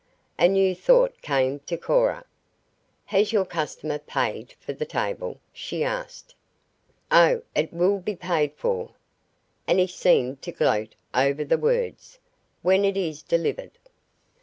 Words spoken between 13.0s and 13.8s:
delivered."